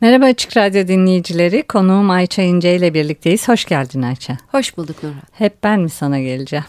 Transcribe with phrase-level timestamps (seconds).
[0.00, 1.62] Merhaba Açık Radyo dinleyicileri.
[1.62, 3.48] Konuğum Ayça İnce ile birlikteyiz.
[3.48, 4.36] Hoş geldin Ayça.
[4.52, 5.22] Hoş bulduk Nurhan.
[5.32, 6.64] Hep ben mi sana geleceğim?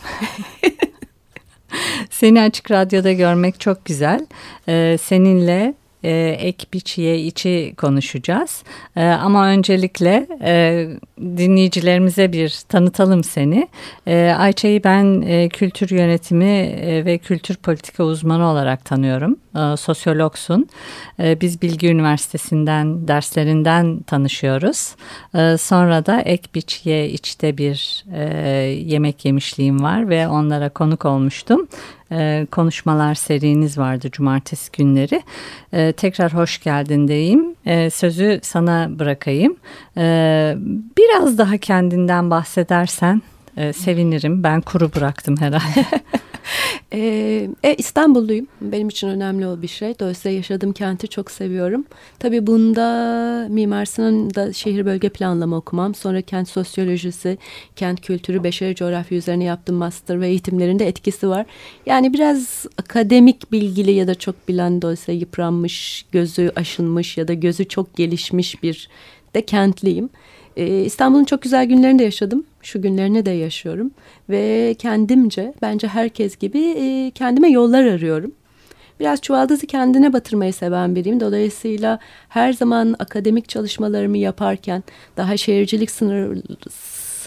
[2.09, 4.25] Seni Açık Radyo'da görmek çok güzel.
[4.69, 8.63] Ee, seninle e, ek biçiye içi konuşacağız.
[8.95, 10.87] E, ama öncelikle e,
[11.21, 13.67] dinleyicilerimize bir tanıtalım seni.
[14.07, 19.37] E, Ayça'yı ben e, kültür yönetimi e, ve kültür politika uzmanı olarak tanıyorum.
[19.55, 20.69] E, sosyologsun.
[21.19, 24.95] E, biz Bilgi Üniversitesi'nden derslerinden tanışıyoruz.
[25.35, 28.23] E, sonra da ek biçiye içte bir e,
[28.85, 31.67] yemek yemişliğim var ve onlara konuk olmuştum
[32.11, 35.23] e, konuşmalar seriniz vardı cumartesi günleri.
[35.73, 37.55] E, tekrar hoş geldin diyeyim.
[37.65, 39.55] E, sözü sana bırakayım.
[40.97, 43.21] Biraz daha kendinden bahsedersen
[43.57, 44.43] e, sevinirim.
[44.43, 45.85] Ben kuru bıraktım herhalde.
[46.93, 48.47] Ee, e, İstanbulluyum.
[48.61, 49.99] Benim için önemli o bir şey.
[49.99, 51.85] Dolayısıyla yaşadığım kenti çok seviyorum.
[52.19, 55.95] Tabii bunda Mimar Sinan'da şehir bölge planlama okumam.
[55.95, 57.37] Sonra kent sosyolojisi,
[57.75, 61.45] kent kültürü, beşeri coğrafya üzerine yaptığım master ve eğitimlerinde etkisi var.
[61.85, 67.67] Yani biraz akademik bilgili ya da çok bilen dolayısıyla yıpranmış, gözü aşınmış ya da gözü
[67.67, 68.89] çok gelişmiş bir
[69.35, 70.09] de kentliyim.
[70.57, 72.45] Ee, İstanbul'un çok güzel günlerinde yaşadım.
[72.61, 73.91] Şu günlerini de yaşıyorum.
[74.29, 78.31] Ve kendimce bence herkes gibi e, kendime yollar arıyorum.
[78.99, 81.19] Biraz çuvaldızı kendine batırmayı seven biriyim.
[81.19, 84.83] Dolayısıyla her zaman akademik çalışmalarımı yaparken
[85.17, 86.37] daha şehircilik sınır,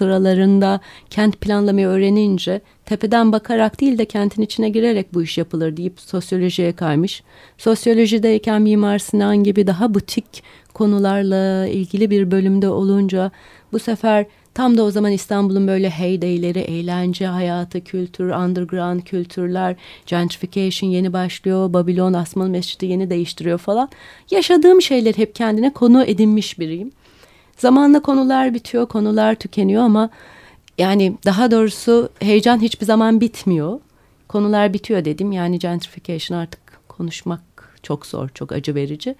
[0.00, 0.80] sıralarında
[1.10, 6.72] kent planlamayı öğrenince tepeden bakarak değil de kentin içine girerek bu iş yapılır deyip sosyolojiye
[6.72, 7.22] kaymış.
[7.58, 10.42] Sosyolojideyken Mimar Sinan gibi daha butik
[10.74, 13.30] konularla ilgili bir bölümde olunca
[13.72, 19.76] bu sefer tam da o zaman İstanbul'un böyle heydeyleri, eğlence hayatı, kültür, underground kültürler,
[20.06, 23.88] gentrification yeni başlıyor, Babilon Asmalı Mescidi yeni değiştiriyor falan.
[24.30, 26.92] Yaşadığım şeyler hep kendine konu edinmiş biriyim.
[27.56, 30.10] Zamanla konular bitiyor, konular tükeniyor ama
[30.78, 33.80] yani daha doğrusu heyecan hiçbir zaman bitmiyor.
[34.28, 35.32] Konular bitiyor dedim.
[35.32, 37.40] Yani gentrification artık konuşmak
[37.82, 39.14] çok zor, çok acı verici.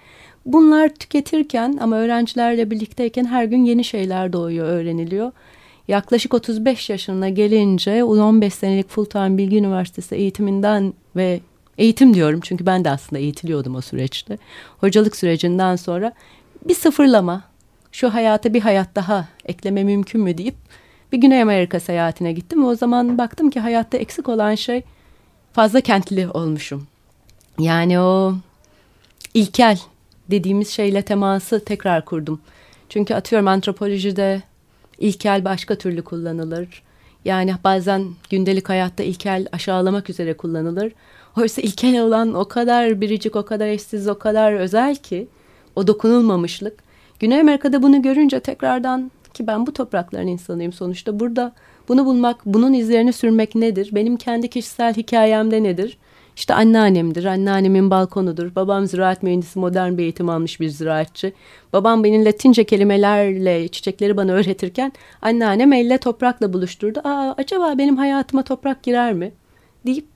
[0.47, 5.33] Bunlar tüketirken ama öğrencilerle birlikteyken her gün yeni şeyler doğuyor, öğreniliyor.
[5.89, 11.41] Yaklaşık 35 yaşına gelince 15 senelik full Bilgi Üniversitesi eğitiminden ve
[11.79, 14.39] eğitim diyorum çünkü ben de aslında eğitiliyordum o süreçte.
[14.79, 16.13] Hocalık sürecinden sonra
[16.69, 17.43] bir sıfırlama,
[17.93, 20.55] şu hayata bir hayat daha ekleme mümkün mü deyip
[21.13, 22.65] bir Güney Amerika seyahatine gittim.
[22.65, 24.83] O zaman baktım ki hayatta eksik olan şey
[25.53, 26.87] fazla kentli olmuşum.
[27.59, 28.35] Yani o
[29.35, 29.79] ilkel
[30.31, 32.41] dediğimiz şeyle teması tekrar kurdum.
[32.89, 34.43] Çünkü atıyorum antropolojide
[34.99, 36.83] ilkel başka türlü kullanılır.
[37.25, 40.93] Yani bazen gündelik hayatta ilkel aşağılamak üzere kullanılır.
[41.37, 45.29] Oysa ilkel olan o kadar biricik, o kadar eşsiz, o kadar özel ki
[45.77, 46.79] o dokunulmamışlık.
[47.19, 51.21] Güney Amerika'da bunu görünce tekrardan ki ben bu toprakların insanıyım sonuçta.
[51.21, 51.53] Burada
[51.89, 53.91] bunu bulmak, bunun izlerini sürmek nedir?
[53.93, 55.99] Benim kendi kişisel hikayemde nedir?
[56.37, 58.55] İşte anneannemdir, anneannemin balkonudur.
[58.55, 61.33] Babam ziraat mühendisi, modern bir eğitim almış bir ziraatçı.
[61.73, 64.93] Babam benim Latince kelimelerle çiçekleri bana öğretirken
[65.23, 67.01] anneannem elle toprakla buluşturdu.
[67.05, 69.33] Aa, acaba benim hayatıma toprak girer mi?
[69.87, 70.07] deyip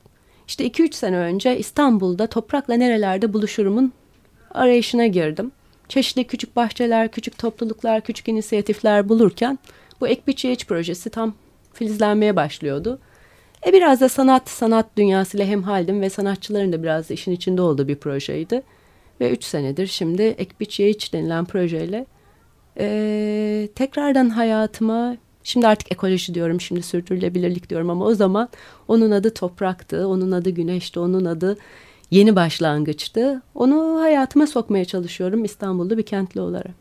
[0.47, 3.93] işte 2-3 sene önce İstanbul'da toprakla nerelerde buluşurumun
[4.51, 5.51] arayışına girdim.
[5.89, 9.59] Çeşitli küçük bahçeler, küçük topluluklar, küçük inisiyatifler bulurken
[10.01, 11.33] bu Ek Biçi projesi tam
[11.73, 12.99] filizlenmeye başlıyordu.
[13.65, 17.87] E biraz da sanat, sanat dünyasıyla hemhaldim ve sanatçıların da biraz da işin içinde olduğu
[17.87, 18.61] bir projeydi.
[19.21, 22.05] Ve üç senedir şimdi Ekbiç Yeğiç denilen projeyle
[22.79, 28.49] e, tekrardan hayatıma, şimdi artık ekoloji diyorum, şimdi sürdürülebilirlik diyorum ama o zaman
[28.87, 31.57] onun adı topraktı, onun adı güneşti, onun adı
[32.11, 33.41] yeni başlangıçtı.
[33.55, 36.75] Onu hayatıma sokmaya çalışıyorum İstanbul'da bir kentli olarak.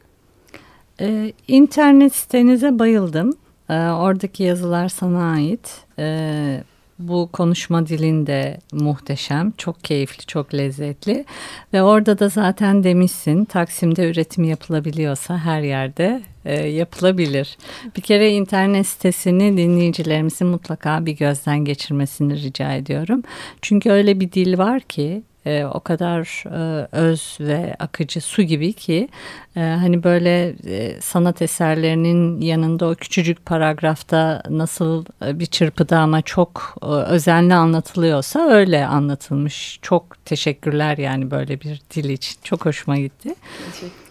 [1.00, 3.36] Ee, internet sitenize bayıldım.
[3.70, 5.80] Ee, oradaki yazılar sana ait.
[5.98, 6.64] Ee,
[6.98, 11.24] bu konuşma dilinde muhteşem, çok keyifli, çok lezzetli
[11.72, 17.58] ve orada da zaten demişsin Taksim'de üretim yapılabiliyorsa her yerde e, yapılabilir.
[17.96, 23.22] Bir kere internet sitesini dinleyicilerimizin mutlaka bir gözden geçirmesini rica ediyorum.
[23.62, 28.72] Çünkü öyle bir dil var ki e, o kadar e, öz ve akıcı su gibi
[28.72, 29.08] ki
[29.56, 36.22] e, hani böyle e, sanat eserlerinin yanında o küçücük paragrafta nasıl e, bir çırpıda ama
[36.22, 39.78] çok e, özenli anlatılıyorsa öyle anlatılmış.
[39.82, 42.38] Çok teşekkürler yani böyle bir dil için.
[42.44, 43.34] Çok hoşuma gitti.
[43.72, 44.04] Teşekkür.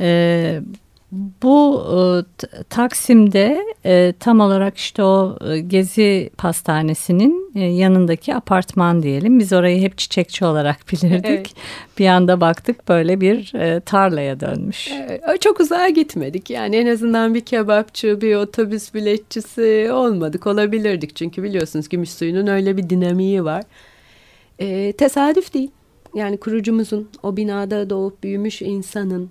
[0.00, 0.60] E,
[1.12, 9.38] bu e, Taksim'de e, tam olarak işte o e, Gezi Pastanesi'nin e, yanındaki apartman diyelim.
[9.38, 11.24] Biz orayı hep çiçekçi olarak bilirdik.
[11.24, 11.52] Evet.
[11.98, 14.90] Bir anda baktık böyle bir e, tarlaya dönmüş.
[14.92, 16.50] Evet, çok uzağa gitmedik.
[16.50, 20.46] Yani en azından bir kebapçı, bir otobüs biletçisi olmadık.
[20.46, 23.64] Olabilirdik çünkü biliyorsunuz gümüş suyunun öyle bir dinamiği var.
[24.58, 25.70] E, tesadüf değil.
[26.14, 29.30] Yani kurucumuzun o binada doğup büyümüş insanın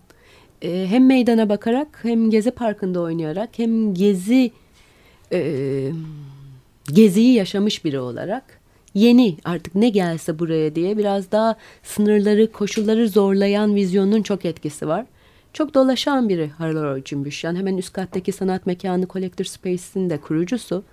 [0.62, 4.52] e, hem meydana bakarak hem Gezi Parkı'nda oynayarak hem Gezi
[5.34, 5.92] e,
[6.94, 8.44] Gezi'yi yaşamış biri olarak
[8.94, 15.06] yeni artık ne gelse buraya diye biraz daha sınırları, koşulları zorlayan vizyonun çok etkisi var.
[15.54, 17.44] Çok dolaşan biri Harlar Cümbüş.
[17.44, 20.84] Yani hemen üst kattaki sanat mekanı Collector Space'in de kurucusu.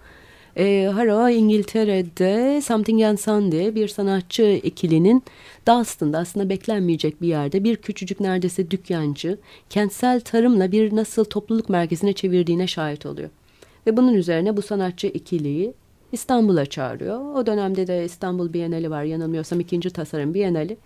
[0.56, 5.22] E, Haro İngiltere'de Something and Son diye bir sanatçı ikilinin
[5.66, 9.38] Dalston'da aslında beklenmeyecek bir yerde bir küçücük neredeyse dükkancı
[9.70, 13.30] kentsel tarımla bir nasıl topluluk merkezine çevirdiğine şahit oluyor.
[13.86, 15.74] Ve bunun üzerine bu sanatçı ikiliyi
[16.12, 17.34] İstanbul'a çağırıyor.
[17.34, 20.76] O dönemde de İstanbul Bienali var yanılmıyorsam ikinci tasarım Bienali.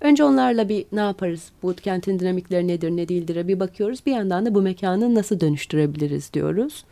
[0.00, 4.06] Önce onlarla bir ne yaparız, bu kentin dinamikleri nedir ne değildir bir bakıyoruz.
[4.06, 6.84] Bir yandan da bu mekanı nasıl dönüştürebiliriz diyoruz.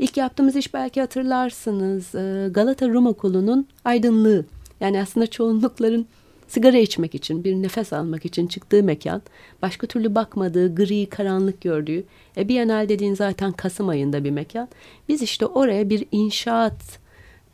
[0.00, 4.44] İlk yaptığımız iş belki hatırlarsınız e, Galata Rum Okulu'nun aydınlığı.
[4.80, 6.06] Yani aslında çoğunlukların
[6.48, 9.22] sigara içmek için, bir nefes almak için çıktığı mekan,
[9.62, 12.04] başka türlü bakmadığı, gri, karanlık gördüğü,
[12.36, 14.68] e, Bienal dediğin zaten Kasım ayında bir mekan.
[15.08, 16.98] Biz işte oraya bir inşaat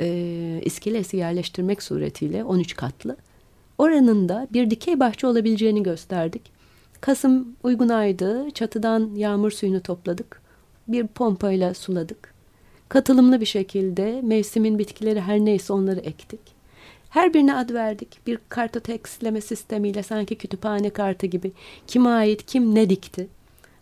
[0.01, 3.17] e, iskelesi yerleştirmek suretiyle 13 katlı,
[3.79, 6.43] oranın da bir dikey bahçe olabileceğini gösterdik.
[7.01, 10.43] Kasım uygun aydı, çatıdan yağmur suyunu topladık,
[10.89, 12.36] bir pompayla suladık.
[12.89, 16.41] Katılımlı bir şekilde mevsimin bitkileri her neyse onları ektik.
[17.11, 18.27] Her birine ad verdik.
[18.27, 21.53] Bir kartoteksleme sistemiyle sanki kütüphane kartı gibi.
[21.87, 23.29] Kime ait, kim ne dikti.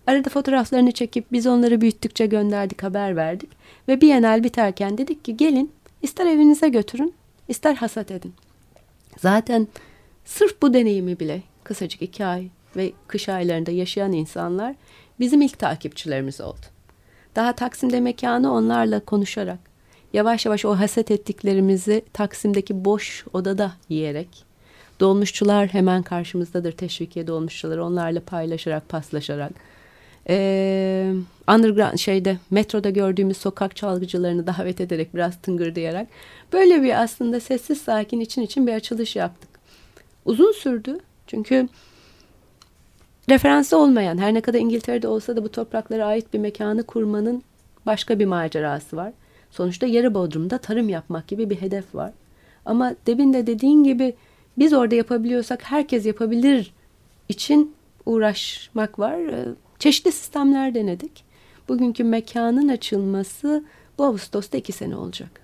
[0.06, 3.50] Arada fotoğraflarını çekip biz onları büyüttükçe gönderdik, haber verdik.
[3.88, 5.72] Ve Bienal biterken dedik ki gelin
[6.02, 7.14] ister evinize götürün,
[7.48, 8.34] ister hasat edin.
[9.18, 9.68] Zaten
[10.24, 14.74] sırf bu deneyimi bile kısacık iki ay ve kış aylarında yaşayan insanlar
[15.20, 16.73] bizim ilk takipçilerimiz oldu.
[17.36, 19.58] Daha Taksim'de mekanı onlarla konuşarak,
[20.12, 24.44] yavaş yavaş o haset ettiklerimizi Taksim'deki boş odada yiyerek,
[25.00, 29.52] dolmuşçular hemen karşımızdadır teşvikiye dolmuşçuları onlarla paylaşarak, paslaşarak,
[30.28, 31.12] ee,
[31.48, 36.08] underground şeyde metroda gördüğümüz sokak çalgıcılarını davet ederek biraz tıngırdayarak
[36.52, 39.50] böyle bir aslında sessiz sakin için için bir açılış yaptık.
[40.24, 41.68] Uzun sürdü çünkü
[43.28, 47.42] referansı olmayan her ne kadar İngiltere'de olsa da bu topraklara ait bir mekanı kurmanın
[47.86, 49.12] başka bir macerası var.
[49.50, 52.12] Sonuçta yarı bodrumda tarım yapmak gibi bir hedef var.
[52.64, 54.14] Ama demin de dediğin gibi
[54.58, 56.72] biz orada yapabiliyorsak herkes yapabilir
[57.28, 57.74] için
[58.06, 59.18] uğraşmak var.
[59.18, 59.44] Ee,
[59.78, 61.24] çeşitli sistemler denedik.
[61.68, 63.64] Bugünkü mekanın açılması
[63.98, 65.40] bu Ağustos'ta iki sene olacak.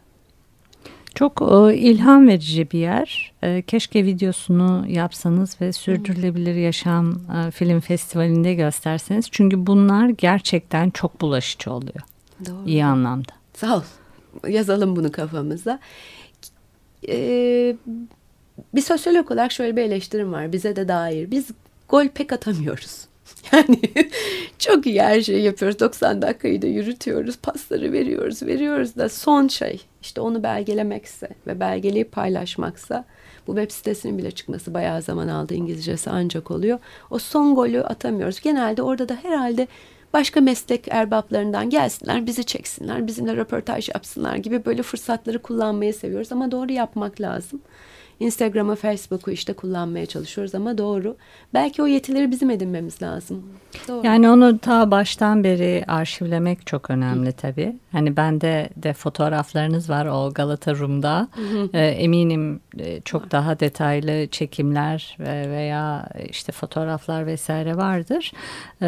[1.20, 3.32] Çok e, ilham verici bir yer.
[3.42, 9.26] E, keşke videosunu yapsanız ve Sürdürülebilir Yaşam e, Film Festivali'nde gösterseniz.
[9.30, 12.00] Çünkü bunlar gerçekten çok bulaşıcı oluyor.
[12.46, 12.68] Doğru.
[12.68, 13.32] İyi anlamda.
[13.54, 13.82] Sağ ol.
[14.48, 15.78] Yazalım bunu kafamıza.
[17.08, 17.76] Ee,
[18.74, 21.30] bir sosyolog olarak şöyle bir eleştirim var bize de dair.
[21.30, 21.48] Biz
[21.88, 23.09] gol pek atamıyoruz.
[23.52, 23.80] Yani
[24.58, 25.80] çok iyi her şeyi yapıyoruz.
[25.80, 27.36] 90 dakikayı da yürütüyoruz.
[27.36, 33.04] Pasları veriyoruz, veriyoruz da son şey işte onu belgelemekse ve belgeleyip paylaşmaksa
[33.46, 35.54] bu web sitesinin bile çıkması bayağı zaman aldı.
[35.54, 36.78] İngilizcesi ancak oluyor.
[37.10, 38.40] O son golü atamıyoruz.
[38.40, 39.68] Genelde orada da herhalde
[40.12, 46.50] başka meslek erbaplarından gelsinler, bizi çeksinler, bizimle röportaj yapsınlar gibi böyle fırsatları kullanmayı seviyoruz ama
[46.50, 47.60] doğru yapmak lazım.
[48.20, 51.16] Instagram'ı, Facebook'u işte kullanmaya çalışıyoruz ama doğru.
[51.54, 53.42] Belki o yetileri bizim edinmemiz lazım.
[53.88, 54.06] Doğru.
[54.06, 57.76] Yani onu ta baştan beri arşivlemek çok önemli tabii.
[57.92, 61.28] Hani bende de fotoğraflarınız var o Galata Rum'da.
[61.72, 68.32] Ee, eminim e, çok daha detaylı çekimler veya işte fotoğraflar vesaire vardır.
[68.82, 68.86] Ee,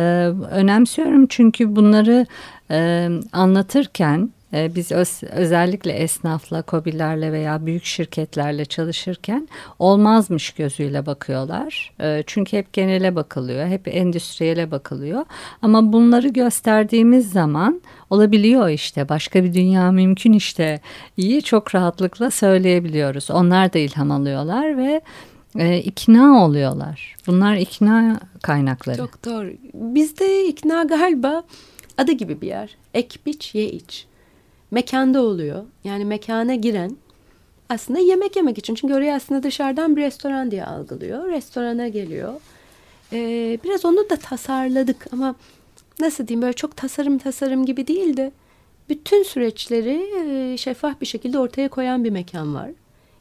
[0.50, 2.26] önemsiyorum çünkü bunları
[2.70, 11.92] e, anlatırken biz öz, özellikle esnafla, kobilerle veya büyük şirketlerle çalışırken olmazmış gözüyle bakıyorlar.
[12.00, 15.24] Ee, çünkü hep genele bakılıyor, hep endüstriyele bakılıyor.
[15.62, 20.80] Ama bunları gösterdiğimiz zaman olabiliyor işte başka bir dünya mümkün işte
[21.16, 23.30] iyi çok rahatlıkla söyleyebiliyoruz.
[23.30, 25.00] Onlar da ilham alıyorlar ve
[25.58, 27.16] e, ikna oluyorlar.
[27.26, 28.96] Bunlar ikna kaynakları.
[28.96, 29.50] Çok doğru.
[29.74, 31.42] Bizde ikna galiba
[31.98, 32.76] adı gibi bir yer.
[32.94, 34.06] Ek biç ye iç.
[34.72, 35.64] Mekanda oluyor.
[35.84, 36.96] Yani mekana giren
[37.68, 38.74] aslında yemek yemek için.
[38.74, 41.28] Çünkü oraya aslında dışarıdan bir restoran diye algılıyor.
[41.28, 42.34] Restorana geliyor.
[43.12, 45.34] Ee, biraz onu da tasarladık ama
[46.00, 48.32] nasıl diyeyim böyle çok tasarım tasarım gibi değil de
[48.88, 52.70] bütün süreçleri e, şeffaf bir şekilde ortaya koyan bir mekan var.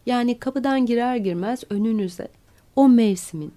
[0.06, 2.28] Yani kapıdan girer girmez önünüze
[2.76, 3.54] o mevsimin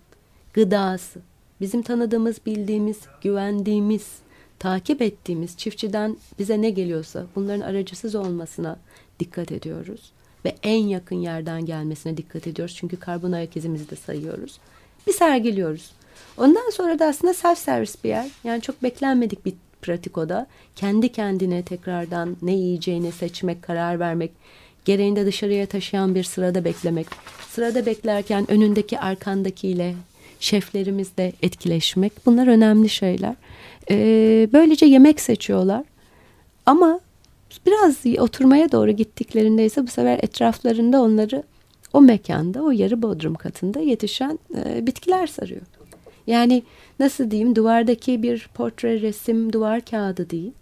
[0.52, 1.20] gıdası,
[1.60, 4.23] bizim tanıdığımız, bildiğimiz, güvendiğimiz,
[4.64, 8.76] takip ettiğimiz çiftçiden bize ne geliyorsa bunların aracısız olmasına
[9.20, 10.12] dikkat ediyoruz.
[10.44, 12.74] Ve en yakın yerden gelmesine dikkat ediyoruz.
[12.78, 14.58] Çünkü karbon ayak izimizi de sayıyoruz.
[15.06, 15.90] Bir sergiliyoruz.
[16.36, 18.30] Ondan sonra da aslında self servis bir yer.
[18.44, 20.46] Yani çok beklenmedik bir pratik o da.
[20.76, 24.30] Kendi kendine tekrardan ne yiyeceğini seçmek, karar vermek.
[24.84, 27.06] Gereğinde dışarıya taşıyan bir sırada beklemek.
[27.50, 29.94] Sırada beklerken önündeki arkandakiyle
[30.40, 32.12] şeflerimizle etkileşmek.
[32.26, 33.34] Bunlar önemli şeyler.
[33.90, 35.84] Ee, böylece yemek seçiyorlar.
[36.66, 37.00] Ama
[37.66, 41.42] biraz oturmaya doğru gittiklerinde ise bu sefer etraflarında onları
[41.92, 45.60] o mekanda, o yarı bodrum katında yetişen e, bitkiler sarıyor.
[46.26, 46.62] Yani
[47.00, 50.52] nasıl diyeyim duvardaki bir portre resim duvar kağıdı değil.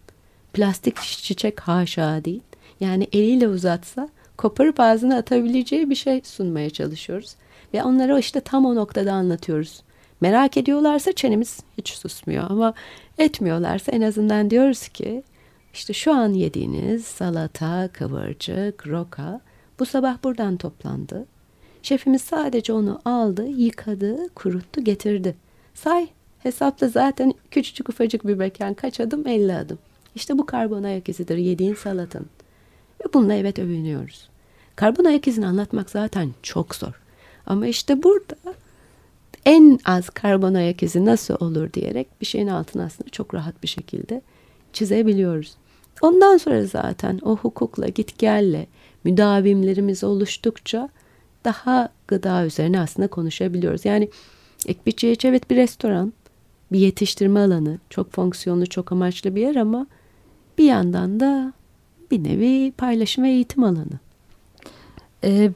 [0.52, 2.42] Plastik çiçek haşa değil.
[2.80, 7.34] Yani eliyle uzatsa koparıp ağzına atabileceği bir şey sunmaya çalışıyoruz.
[7.74, 9.82] Ve onlara işte tam o noktada anlatıyoruz.
[10.22, 12.74] Merak ediyorlarsa çenemiz hiç susmuyor ama
[13.18, 15.22] etmiyorlarsa en azından diyoruz ki
[15.74, 19.40] işte şu an yediğiniz salata, kıvırcık, roka
[19.78, 21.26] bu sabah buradan toplandı.
[21.82, 25.36] Şefimiz sadece onu aldı, yıkadı, kuruttu, getirdi.
[25.74, 29.26] Say hesapla zaten küçücük ufacık bir mekan kaç adım?
[29.26, 29.78] 50 adım.
[30.14, 32.26] İşte bu karbon ayak izidir yediğin salatın.
[33.00, 34.28] Ve bununla evet övünüyoruz.
[34.76, 37.00] Karbon ayak izini anlatmak zaten çok zor.
[37.46, 38.36] Ama işte burada
[39.46, 43.68] en az karbon ayak izi nasıl olur diyerek bir şeyin altını aslında çok rahat bir
[43.68, 44.22] şekilde
[44.72, 45.54] çizebiliyoruz.
[46.02, 48.66] Ondan sonra zaten o hukukla git gelle
[49.04, 50.88] müdavimlerimiz oluştukça
[51.44, 53.84] daha gıda üzerine aslında konuşabiliyoruz.
[53.84, 54.08] Yani
[54.66, 56.12] Ekbiçiyeç evet bir restoran,
[56.72, 59.86] bir yetiştirme alanı, çok fonksiyonlu, çok amaçlı bir yer ama
[60.58, 61.52] bir yandan da
[62.10, 63.98] bir nevi paylaşım ve eğitim alanı.
[65.24, 65.50] Ee,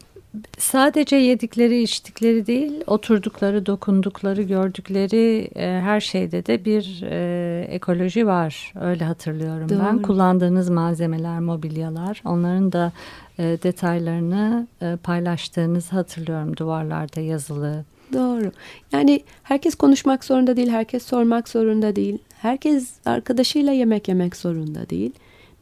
[0.59, 8.73] sadece yedikleri, içtikleri değil, oturdukları, dokundukları, gördükleri e, her şeyde de bir e, ekoloji var.
[8.81, 9.78] Öyle hatırlıyorum Doğru.
[9.78, 10.02] ben.
[10.02, 12.93] Kullandığınız malzemeler, mobilyalar, onların da
[13.38, 17.85] e, detaylarını e, paylaştığınızı hatırlıyorum duvarlarda yazılı.
[18.12, 18.52] Doğru.
[18.93, 22.19] Yani herkes konuşmak zorunda değil, herkes sormak zorunda değil.
[22.38, 25.12] Herkes arkadaşıyla yemek yemek zorunda değil.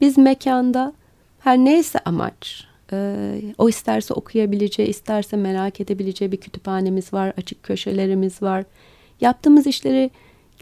[0.01, 0.93] Biz mekanda
[1.41, 8.43] her neyse amaç, e, o isterse okuyabileceği, isterse merak edebileceği bir kütüphanemiz var, açık köşelerimiz
[8.43, 8.65] var.
[9.21, 10.11] Yaptığımız işleri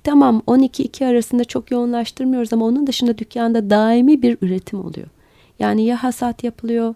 [0.04, 5.06] tamam 12-2 arasında çok yoğunlaştırmıyoruz ama onun dışında dükkanda daimi bir üretim oluyor.
[5.58, 6.94] Yani ya hasat yapılıyor,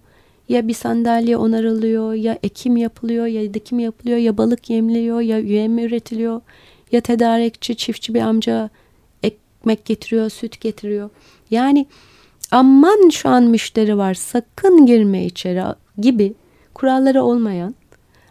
[0.49, 5.79] ya bir sandalye onarılıyor, ya ekim yapılıyor, ya dikim yapılıyor, ya balık yemliyor, ya yem
[5.79, 6.41] üretiliyor,
[6.93, 8.71] ya tedarikçi, çiftçi bir amca
[9.23, 11.11] ekmek getiriyor, süt getiriyor.
[11.51, 11.87] Yani
[12.51, 15.63] aman şu an müşteri var sakın girme içeri
[15.99, 16.35] gibi
[16.75, 17.75] kuralları olmayan,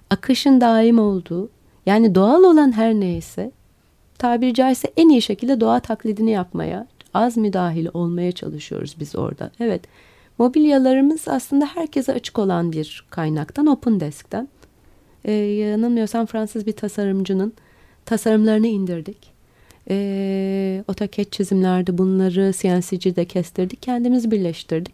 [0.09, 1.49] akışın daim olduğu,
[1.85, 3.51] yani doğal olan her neyse
[4.17, 9.51] tabiri caizse en iyi şekilde doğa taklidini yapmaya, az müdahil olmaya çalışıyoruz biz orada.
[9.59, 9.81] Evet
[10.37, 14.47] Mobilyalarımız aslında herkese açık olan bir kaynaktan, Open Desk'ten.
[15.25, 17.53] Ee, yanılmıyorsam Fransız bir tasarımcının
[18.05, 19.34] tasarımlarını indirdik.
[19.89, 24.93] Ee, AutoCAD çizimlerde bunları CNC'de kestirdik, kendimiz birleştirdik.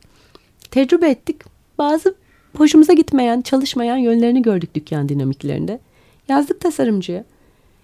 [0.72, 1.42] Tecrübe ettik.
[1.78, 2.16] Bazı
[2.58, 5.80] hoşumuza gitmeyen, çalışmayan yönlerini gördük dükkan dinamiklerinde.
[6.28, 7.24] Yazdık tasarımcıya.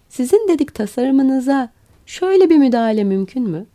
[0.10, 1.70] Sizin dedik tasarımınıza
[2.06, 3.66] şöyle bir müdahale mümkün mü?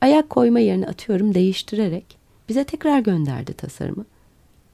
[0.00, 2.18] Ayak koyma yerini atıyorum değiştirerek
[2.48, 4.04] bize tekrar gönderdi tasarımı.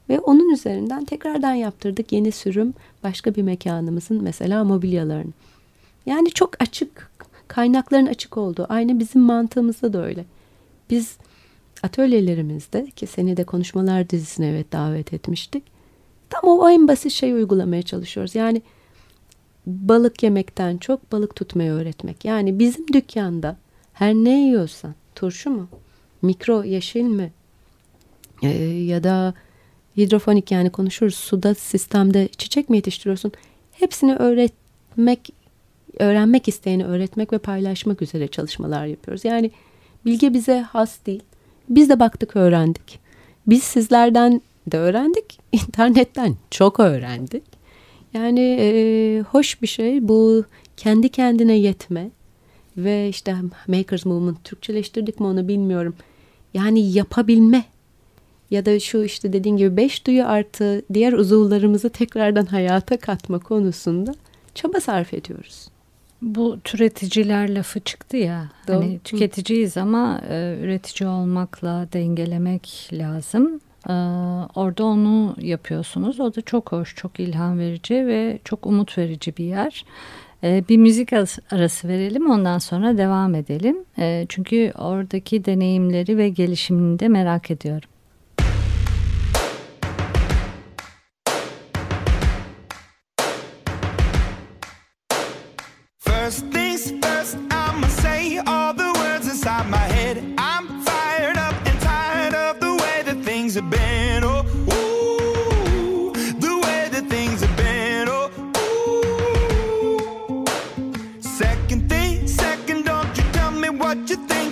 [0.09, 5.33] Ve onun üzerinden tekrardan yaptırdık yeni sürüm başka bir mekanımızın mesela mobilyalarını.
[6.07, 7.11] Yani çok açık,
[7.49, 8.67] kaynakların açık olduğu.
[8.69, 10.25] Aynı bizim mantığımızda da öyle.
[10.91, 11.17] Biz
[11.83, 15.63] atölyelerimizde ki seni de konuşmalar dizisine evet davet etmiştik.
[16.31, 18.35] Tam o en basit şeyi uygulamaya çalışıyoruz.
[18.35, 18.63] Yani
[19.67, 22.25] balık yemekten çok balık tutmayı öğretmek.
[22.25, 23.57] Yani bizim dükkanda
[23.93, 25.69] her ne yiyorsan turşu mu,
[26.23, 27.33] mikro yeşil mi,
[28.43, 29.35] e, ya da
[29.97, 33.33] hidrofonik yani konuşuruz suda sistemde çiçek mi yetiştiriyorsun?
[33.73, 35.31] Hepsini öğretmek,
[35.99, 39.25] öğrenmek isteyeni öğretmek ve paylaşmak üzere çalışmalar yapıyoruz.
[39.25, 39.51] Yani
[40.07, 41.23] bilgi bize has değil.
[41.69, 43.01] Biz de baktık öğrendik.
[43.47, 45.39] Biz sizlerden de öğrendik.
[45.53, 47.43] internetten çok öğrendik.
[48.15, 50.45] Yani e, hoş bir şey bu
[50.77, 52.11] kendi kendine yetme
[52.77, 53.37] ve işte
[53.67, 55.95] Makers Movement Türkçeleştirdik mi onu bilmiyorum.
[56.55, 57.65] Yani yapabilme
[58.51, 64.15] ya da şu işte dediğin gibi beş duyu artı diğer uzuvlarımızı tekrardan hayata katma konusunda
[64.55, 65.69] çaba sarf ediyoruz.
[66.23, 68.49] Bu türeticiler lafı çıktı ya.
[68.69, 68.77] Doğru.
[68.77, 73.61] Hani tüketiciyiz ama e, üretici olmakla dengelemek lazım.
[73.89, 73.93] E,
[74.55, 76.21] orada onu yapıyorsunuz.
[76.21, 79.85] O da çok hoş, çok ilham verici ve çok umut verici bir yer.
[80.43, 81.13] E, bir müzik
[81.51, 83.77] arası verelim ondan sonra devam edelim.
[83.99, 87.89] E, çünkü oradaki deneyimleri ve gelişimini de merak ediyorum.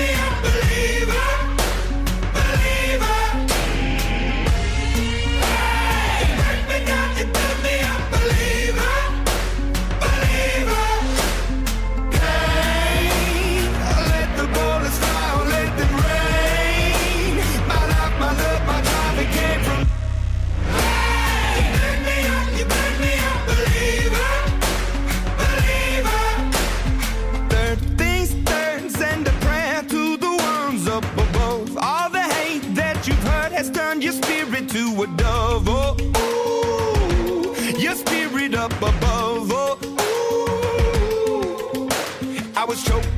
[0.00, 0.14] Me.
[0.14, 0.49] up,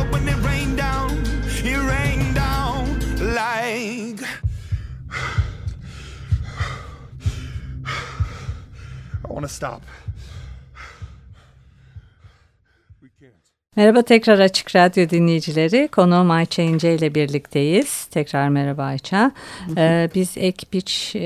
[0.00, 1.10] Up when it rained down.
[1.62, 2.98] It rained down
[3.34, 4.18] like.
[9.24, 9.82] I want to stop.
[13.80, 15.88] Merhaba tekrar Açık Radyo dinleyicileri.
[15.88, 18.04] Konuğum Ayça İnce ile birlikteyiz.
[18.04, 19.32] Tekrar merhaba Ayça.
[19.76, 21.20] Ee, biz ek biç e,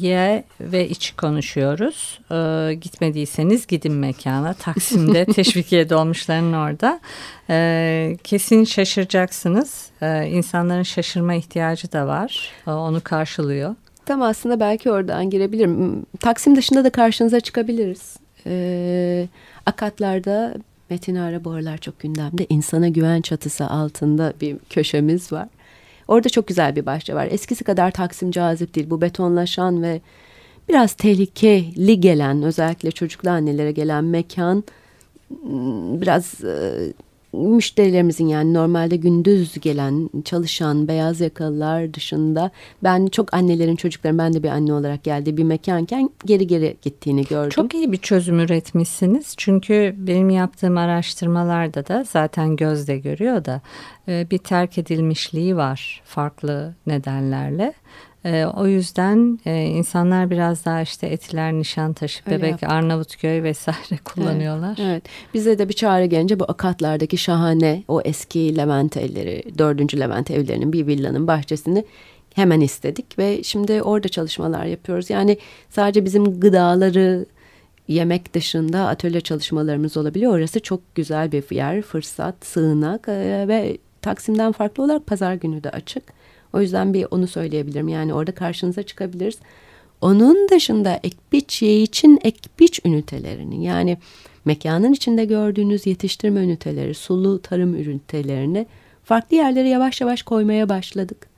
[0.00, 2.20] ye ve içi konuşuyoruz.
[2.30, 4.54] Ee, gitmediyseniz gidin mekana.
[4.54, 7.00] Taksim'de Teşvikiye dolmuşlarının orada.
[7.50, 9.90] Ee, kesin şaşıracaksınız.
[10.02, 12.50] Ee, insanların şaşırma ihtiyacı da var.
[12.66, 13.74] Ee, onu karşılıyor.
[14.06, 16.06] Tam aslında belki oradan girebilirim.
[16.20, 18.16] Taksim dışında da karşınıza çıkabiliriz.
[18.46, 19.26] Ee,
[19.66, 20.54] Akatlar'da
[20.90, 22.46] Metin Ara bu aralar çok gündemde.
[22.48, 25.48] İnsana güven çatısı altında bir köşemiz var.
[26.08, 27.28] Orada çok güzel bir bahçe var.
[27.30, 28.90] Eskisi kadar Taksim cazip değil.
[28.90, 30.00] Bu betonlaşan ve
[30.68, 34.64] biraz tehlikeli gelen özellikle çocuklu annelere gelen mekan
[35.30, 36.92] ıı, biraz ıı,
[37.32, 42.50] müşterilerimizin yani normalde gündüz gelen çalışan beyaz yakalılar dışında
[42.82, 47.24] ben çok annelerin çocukların ben de bir anne olarak geldiği bir mekanken geri geri gittiğini
[47.24, 47.50] gördüm.
[47.50, 53.60] Çok iyi bir çözüm üretmişsiniz çünkü benim yaptığım araştırmalarda da zaten gözde görüyor da
[54.08, 57.74] e, bir terk edilmişliği var farklı nedenlerle.
[58.24, 62.70] E, o yüzden e, insanlar biraz daha işte Etiler, Nişantaşı, Öyle Bebek, yaptık.
[62.70, 64.76] Arnavutköy vesaire kullanıyorlar.
[64.80, 65.02] Evet, evet.
[65.34, 70.72] Bize de bir çağrı gelince bu akatlardaki şahane o eski Levent evleri, dördüncü Levent evlerinin
[70.72, 71.84] bir villanın bahçesini
[72.34, 75.10] hemen istedik ve şimdi orada çalışmalar yapıyoruz.
[75.10, 75.38] Yani
[75.70, 77.26] sadece bizim gıdaları
[77.88, 80.32] yemek dışında atölye çalışmalarımız olabiliyor.
[80.32, 85.70] Orası çok güzel bir yer, fırsat, sığınak e, ve Taksim'den farklı olarak pazar günü de
[85.70, 86.02] açık.
[86.52, 87.88] O yüzden bir onu söyleyebilirim.
[87.88, 89.38] Yani orada karşınıza çıkabiliriz.
[90.00, 93.98] Onun dışında ekbiç ye için ekbiç ünitelerini yani
[94.44, 98.66] mekanın içinde gördüğünüz yetiştirme üniteleri, sulu tarım ünitelerini
[99.04, 101.28] farklı yerlere yavaş yavaş koymaya başladık.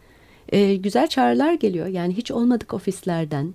[0.48, 1.86] Ee, güzel çağrılar geliyor.
[1.86, 3.54] Yani hiç olmadık ofislerden.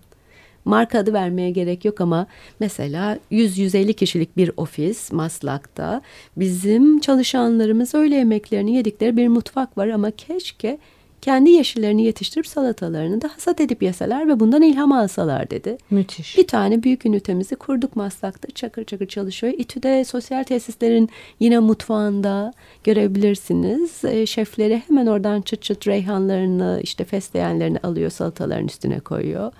[0.66, 2.28] Marka adı vermeye gerek yok ama
[2.60, 6.02] mesela 100-150 kişilik bir ofis Maslak'ta
[6.38, 10.78] bizim çalışanlarımız öyle yemeklerini yedikleri bir mutfak var ama keşke
[11.26, 15.78] kendi yeşillerini yetiştirip salatalarını da hasat edip yeseler ve bundan ilham alsalar dedi.
[15.90, 16.38] Müthiş.
[16.38, 19.54] Bir tane büyük ünitemizi kurduk Maslak'ta çakır çakır çalışıyor.
[19.58, 21.10] İTÜ'de sosyal tesislerin
[21.40, 24.06] yine mutfağında görebilirsiniz.
[24.06, 29.52] E, şefleri hemen oradan çıt çıt reyhanlarını işte fesleğenlerini alıyor salataların üstüne koyuyor.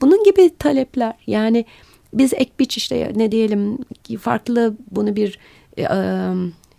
[0.00, 1.64] Bunun gibi talepler yani
[2.14, 3.78] biz ek biç işte ne diyelim
[4.20, 5.38] farklı bunu bir
[5.78, 5.86] e,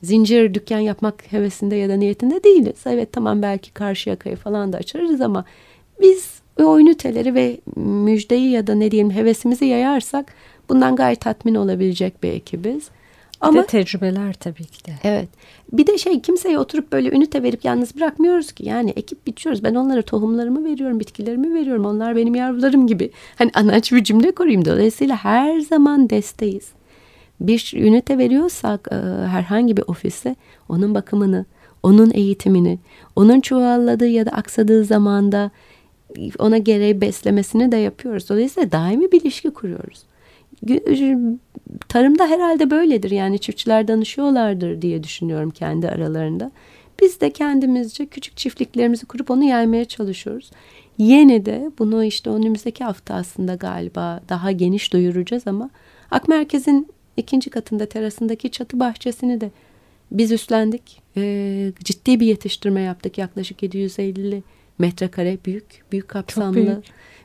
[0.03, 2.79] zincir dükkan yapmak hevesinde ya da niyetinde değiliz.
[2.85, 5.45] Evet tamam belki karşı yakayı falan da açarız ama
[6.01, 10.33] biz o üniteleri ve müjdeyi ya da ne diyelim hevesimizi yayarsak
[10.69, 12.89] bundan gayet tatmin olabilecek bir ekibiz.
[13.41, 14.91] Ama, bir de tecrübeler tabii ki de.
[15.03, 15.29] Evet.
[15.73, 18.65] Bir de şey kimseye oturup böyle ünite verip yalnız bırakmıyoruz ki.
[18.65, 19.63] Yani ekip biçiyoruz.
[19.63, 21.85] Ben onlara tohumlarımı veriyorum, bitkilerimi veriyorum.
[21.85, 23.11] Onlar benim yavrularım gibi.
[23.35, 24.65] Hani anaç bir cümle kurayım.
[24.65, 26.71] Dolayısıyla her zaman desteğiz
[27.41, 28.95] bir ünite veriyorsak e,
[29.27, 30.35] herhangi bir ofise
[30.69, 31.45] onun bakımını,
[31.83, 32.79] onun eğitimini,
[33.15, 35.51] onun çuvalladığı ya da aksadığı zamanda
[36.39, 38.29] ona gereği beslemesini de yapıyoruz.
[38.29, 40.03] Dolayısıyla daimi bir ilişki kuruyoruz.
[41.89, 46.51] Tarımda herhalde böyledir yani çiftçiler danışıyorlardır diye düşünüyorum kendi aralarında.
[47.01, 50.51] Biz de kendimizce küçük çiftliklerimizi kurup onu yaymaya çalışıyoruz.
[50.97, 55.69] Yine de bunu işte önümüzdeki hafta aslında galiba daha geniş duyuracağız ama
[56.11, 59.51] Ak Merkez'in ikinci katında terasındaki çatı bahçesini de
[60.11, 61.01] biz üstlendik.
[61.17, 63.17] E, ciddi bir yetiştirme yaptık.
[63.17, 64.43] Yaklaşık 750
[64.79, 66.83] metrekare büyük, büyük kapsamlı büyük.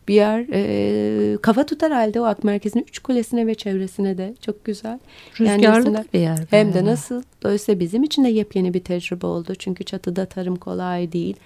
[0.08, 0.46] bir yer.
[0.52, 4.98] E, kafa tutar halde o ak merkezinin üç kulesine ve çevresine de çok güzel.
[5.40, 6.38] Rüzgarlı yani bir yer.
[6.50, 7.22] Hem de nasıl.
[7.42, 9.54] Dolayısıyla bizim için de yepyeni bir tecrübe oldu.
[9.54, 11.36] Çünkü çatıda tarım kolay değil.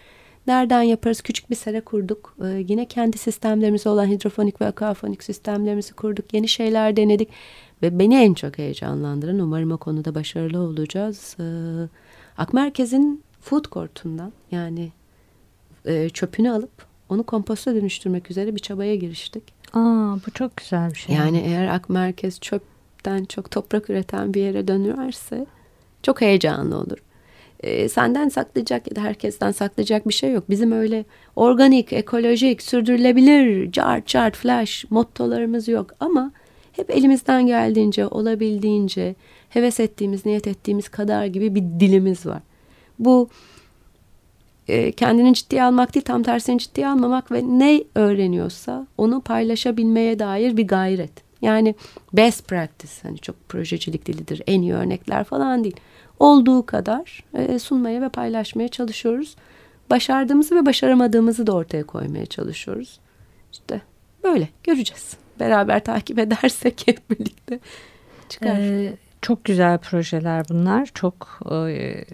[0.46, 1.20] Nereden yaparız?
[1.20, 2.36] Küçük bir sera kurduk.
[2.44, 6.34] Ee, yine kendi sistemlerimiz olan hidrofonik ve akafonik sistemlerimizi kurduk.
[6.34, 7.28] Yeni şeyler denedik.
[7.82, 11.36] Ve beni en çok heyecanlandıran umarım o konuda başarılı olacağız.
[11.40, 11.44] Ee,
[12.38, 14.92] Akmerkez'in food court'undan yani
[15.86, 19.42] e, çöpünü alıp onu komposta dönüştürmek üzere bir çabaya giriştik.
[19.72, 21.14] Aa, bu çok güzel bir şey.
[21.14, 25.46] Yani eğer Akmerkez çöpten çok toprak üreten bir yere dönüverse
[26.02, 26.98] çok heyecanlı olur.
[27.60, 30.50] Ee, senden saklayacak ya da herkesten saklayacak bir şey yok.
[30.50, 31.04] Bizim öyle
[31.36, 36.32] organik, ekolojik, sürdürülebilir, cart cart flash mottolarımız yok ama
[36.72, 39.14] hep elimizden geldiğince, olabildiğince,
[39.48, 42.42] heves ettiğimiz, niyet ettiğimiz kadar gibi bir dilimiz var.
[42.98, 43.28] Bu
[44.68, 50.56] e, kendini ciddiye almak değil, tam tersini ciddiye almamak ve ne öğreniyorsa onu paylaşabilmeye dair
[50.56, 51.12] bir gayret.
[51.42, 51.74] Yani
[52.12, 55.76] best practice, hani çok projecilik dilidir, en iyi örnekler falan değil.
[56.18, 59.36] Olduğu kadar e, sunmaya ve paylaşmaya çalışıyoruz.
[59.90, 63.00] Başardığımızı ve başaramadığımızı da ortaya koymaya çalışıyoruz.
[63.52, 63.80] İşte
[64.24, 67.58] böyle göreceğiz beraber takip edersek hep birlikte
[68.28, 68.58] çıkar.
[68.58, 68.92] Ee,
[69.22, 70.88] çok güzel projeler bunlar.
[70.94, 72.04] Çok e,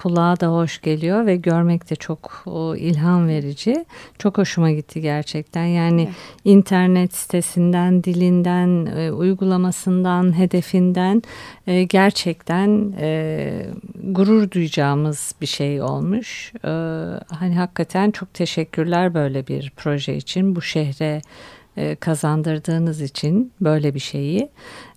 [0.00, 3.84] kulağa da hoş geliyor ve görmek de çok o, ilham verici.
[4.18, 5.64] Çok hoşuma gitti gerçekten.
[5.64, 6.14] Yani evet.
[6.44, 11.22] internet sitesinden, dilinden, e, uygulamasından, hedefinden
[11.66, 13.66] e, gerçekten e,
[14.04, 16.52] gurur duyacağımız bir şey olmuş.
[16.64, 16.70] E,
[17.34, 20.56] hani hakikaten çok teşekkürler böyle bir proje için.
[20.56, 21.20] Bu şehre
[21.80, 24.48] e, kazandırdığınız için böyle bir şeyi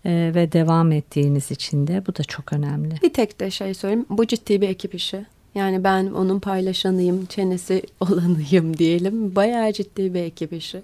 [0.05, 2.95] e, ve devam ettiğiniz için de bu da çok önemli.
[3.03, 5.25] Bir tek de şey söyleyeyim bu ciddi bir ekip işi.
[5.55, 9.35] Yani ben onun paylaşanıyım, çenesi olanıyım diyelim.
[9.35, 10.81] Bayağı ciddi bir ekip işi.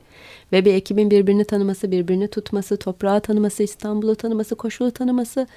[0.51, 5.47] Ve bir ekibin birbirini tanıması, birbirini tutması, toprağı tanıması, İstanbul'u tanıması, koşulu tanıması,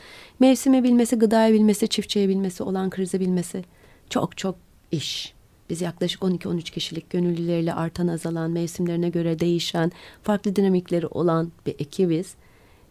[0.41, 3.65] mevsimi bilmesi, gıdayı bilmesi, çiftçiyi bilmesi, olan krizi bilmesi.
[4.11, 4.55] Çok çok
[4.93, 5.35] iş.
[5.73, 12.35] Biz yaklaşık 12-13 kişilik gönüllüleriyle artan azalan, mevsimlerine göre değişen, farklı dinamikleri olan bir ekibiz.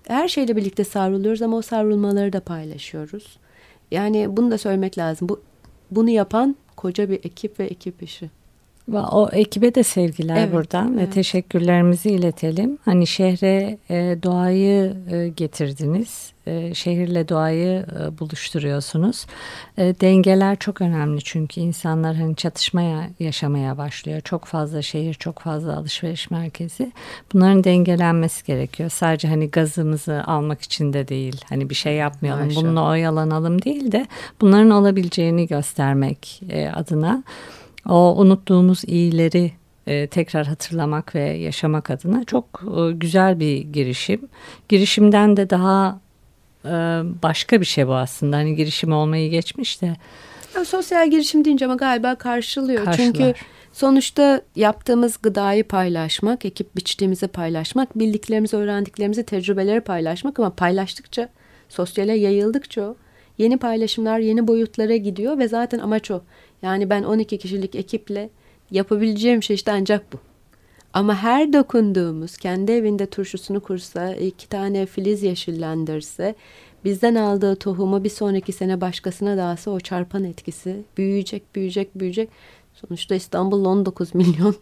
[0.07, 3.37] Her şeyle birlikte savruluyoruz ama o savrulmaları da paylaşıyoruz.
[3.91, 5.29] Yani bunu da söylemek lazım.
[5.29, 5.41] Bu
[5.91, 8.29] bunu yapan koca bir ekip ve ekip işi.
[8.97, 11.07] O ekibe de sevgiler evet, buradan evet.
[11.07, 12.77] ve teşekkürlerimizi iletelim.
[12.85, 16.31] Hani şehre e, doğayı e, getirdiniz.
[16.47, 19.25] E, şehirle doğayı e, buluşturuyorsunuz.
[19.77, 24.21] E, dengeler çok önemli çünkü insanlar hani çatışmaya yaşamaya başlıyor.
[24.21, 26.91] Çok fazla şehir, çok fazla alışveriş merkezi.
[27.33, 28.89] Bunların dengelenmesi gerekiyor.
[28.89, 31.41] Sadece hani gazımızı almak için de değil.
[31.49, 32.63] Hani bir şey yapmayalım, Maşallah.
[32.63, 34.07] bununla oyalanalım değil de
[34.41, 37.23] bunların olabileceğini göstermek e, adına
[37.89, 39.51] o unuttuğumuz iyileri
[39.87, 44.21] e, tekrar hatırlamak ve yaşamak adına çok e, güzel bir girişim.
[44.69, 45.99] Girişimden de daha
[46.65, 46.69] e,
[47.23, 48.37] başka bir şey bu aslında.
[48.37, 49.95] Hani girişim olmayı geçmiş de.
[50.55, 52.85] Ya, sosyal girişim deyince ama galiba karşılıyor.
[52.85, 53.05] Karşılar.
[53.05, 53.33] Çünkü
[53.73, 61.29] sonuçta yaptığımız gıdayı paylaşmak, ekip biçtiğimizi paylaşmak, bildiklerimizi, öğrendiklerimizi, tecrübeleri paylaşmak ama paylaştıkça,
[61.69, 62.95] sosyale yayıldıkça
[63.37, 66.21] yeni paylaşımlar, yeni boyutlara gidiyor ve zaten amaç o.
[66.61, 68.29] Yani ben 12 kişilik ekiple
[68.71, 70.17] yapabileceğim şey işte ancak bu.
[70.93, 76.35] Ama her dokunduğumuz kendi evinde turşusunu kursa, iki tane filiz yeşillendirse,
[76.85, 82.29] bizden aldığı tohumu bir sonraki sene başkasına dağsa o çarpan etkisi büyüyecek, büyüyecek, büyüyecek.
[82.73, 84.55] Sonuçta İstanbul 19 milyon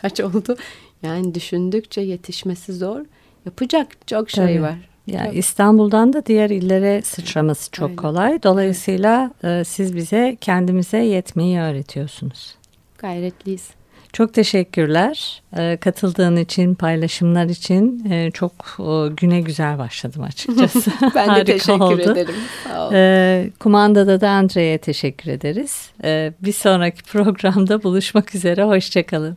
[0.00, 0.56] kaç oldu?
[1.02, 3.04] Yani düşündükçe yetişmesi zor.
[3.46, 4.62] Yapacak çok şey Tabii.
[4.62, 4.93] var.
[5.06, 5.36] Ya çok.
[5.36, 7.96] İstanbul'dan da diğer illere sıçraması çok Aynen.
[7.96, 8.42] kolay.
[8.42, 12.54] Dolayısıyla e, siz bize kendimize yetmeyi öğretiyorsunuz.
[12.98, 13.70] Gayretliyiz.
[14.12, 15.42] Çok teşekkürler.
[15.56, 20.90] E, katıldığın için, paylaşımlar için e, çok e, güne güzel başladım açıkçası.
[21.02, 22.12] ben de Harika teşekkür oldu.
[22.12, 22.34] ederim.
[22.64, 25.90] Sağ E, kumandada da Andre'ye teşekkür ederiz.
[26.04, 28.64] E, bir sonraki programda buluşmak üzere.
[28.64, 29.36] Hoşçakalın.